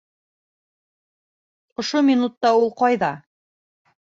Ошо 1.83 2.01
минутта 2.09 2.53
ул 2.63 2.67
ҡайҙа? 2.83 3.13